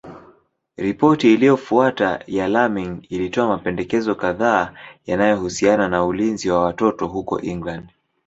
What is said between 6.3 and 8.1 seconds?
wa watoto huko England.